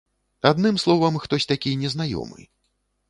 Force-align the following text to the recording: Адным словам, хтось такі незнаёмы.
Адным 0.51 0.79
словам, 0.85 1.19
хтось 1.25 1.47
такі 1.53 1.77
незнаёмы. 1.83 2.41